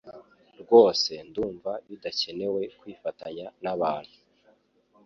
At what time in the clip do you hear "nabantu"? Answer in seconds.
3.63-4.17